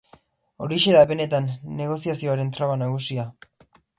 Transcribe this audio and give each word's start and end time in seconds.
Horixe 0.63 0.93
da 0.95 1.03
benetan 1.11 1.51
negoziazioaren 1.81 2.51
traba 2.57 2.81
nagusia. 2.85 3.29